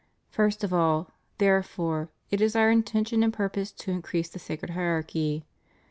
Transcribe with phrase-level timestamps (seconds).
[0.31, 5.45] First of all, therefore, it is Our intention and purpose to increase the sacred hierarchy.